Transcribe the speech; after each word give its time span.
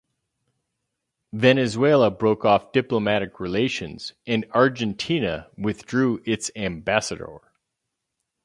Venezuela 1.31 2.09
broke 2.09 2.43
off 2.43 2.71
diplomatic 2.71 3.39
relations, 3.39 4.13
and 4.25 4.47
Argentina 4.51 5.47
withdrew 5.59 6.23
its 6.25 6.49
ambassador. 6.55 7.37